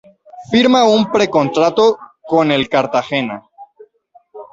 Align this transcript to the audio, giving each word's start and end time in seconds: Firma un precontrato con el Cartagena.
Firma 0.49 0.83
un 0.83 1.11
precontrato 1.11 1.85
con 2.23 2.49
el 2.51 2.67
Cartagena. 2.67 3.47